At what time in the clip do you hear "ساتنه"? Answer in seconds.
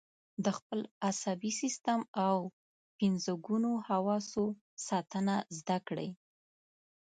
4.87-5.35